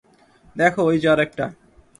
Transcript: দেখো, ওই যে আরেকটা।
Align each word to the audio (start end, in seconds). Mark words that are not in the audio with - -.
দেখো, 0.55 0.81
ওই 0.83 0.97
যে 0.99 1.07
আরেকটা। 1.09 1.45